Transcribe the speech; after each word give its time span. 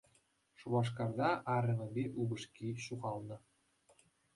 Шупашкарта 0.61 1.29
арӑмӗпе 1.57 2.03
упӑшки 2.21 2.67
ҫухалнӑ. 2.85 3.37